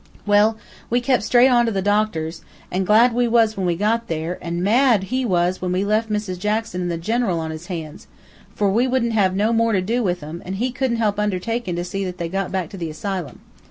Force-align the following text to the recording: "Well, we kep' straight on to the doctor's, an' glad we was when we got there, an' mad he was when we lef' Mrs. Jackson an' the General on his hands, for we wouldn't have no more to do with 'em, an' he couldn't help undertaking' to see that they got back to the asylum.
"Well, 0.25 0.57
we 0.89 0.99
kep' 0.99 1.21
straight 1.21 1.49
on 1.49 1.67
to 1.67 1.71
the 1.71 1.83
doctor's, 1.83 2.41
an' 2.71 2.85
glad 2.85 3.13
we 3.13 3.27
was 3.27 3.55
when 3.55 3.67
we 3.67 3.75
got 3.75 4.07
there, 4.07 4.39
an' 4.43 4.63
mad 4.63 5.03
he 5.13 5.23
was 5.25 5.61
when 5.61 5.71
we 5.71 5.85
lef' 5.85 6.09
Mrs. 6.09 6.39
Jackson 6.39 6.81
an' 6.81 6.87
the 6.87 6.97
General 6.97 7.39
on 7.39 7.51
his 7.51 7.67
hands, 7.67 8.07
for 8.55 8.71
we 8.71 8.87
wouldn't 8.87 9.13
have 9.13 9.35
no 9.35 9.53
more 9.53 9.73
to 9.73 9.79
do 9.83 10.01
with 10.01 10.23
'em, 10.23 10.41
an' 10.43 10.53
he 10.53 10.71
couldn't 10.71 10.97
help 10.97 11.19
undertaking' 11.19 11.75
to 11.75 11.83
see 11.83 12.03
that 12.03 12.17
they 12.17 12.29
got 12.29 12.51
back 12.51 12.71
to 12.71 12.77
the 12.77 12.89
asylum. 12.89 13.41